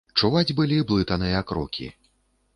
Чуваць 0.19 0.55
былі 0.59 0.79
блытаныя 0.93 1.45
крокі. 1.53 1.93